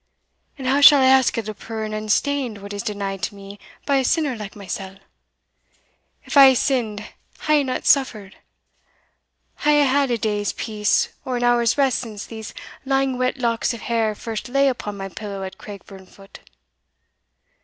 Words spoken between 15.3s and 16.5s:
at Craigburnfoot?